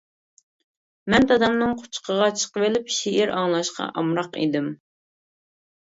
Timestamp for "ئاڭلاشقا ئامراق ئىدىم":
3.37-4.75